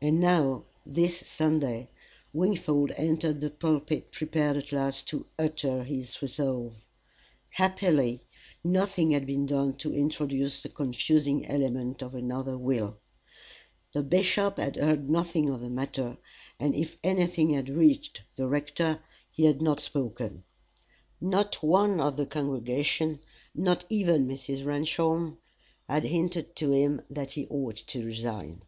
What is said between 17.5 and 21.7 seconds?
had reached the rector, he had not spoken. Not